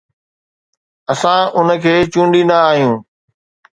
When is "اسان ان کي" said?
1.11-1.93